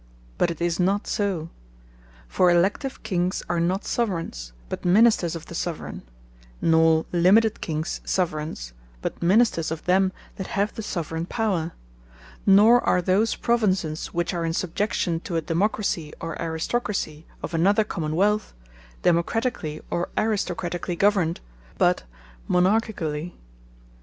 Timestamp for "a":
15.35-15.41